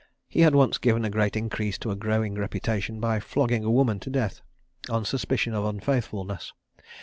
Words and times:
He 0.27 0.39
had 0.41 0.55
once 0.55 0.79
given 0.79 1.05
a 1.05 1.11
great 1.11 1.35
increase 1.35 1.77
to 1.77 1.91
a 1.91 1.95
growing 1.95 2.33
reputation 2.33 2.99
by 2.99 3.19
flogging 3.19 3.63
a 3.63 3.69
woman 3.69 3.99
to 3.99 4.09
death, 4.09 4.41
on 4.89 5.05
suspicion 5.05 5.53
of 5.53 5.63
unfaithfulness. 5.63 6.53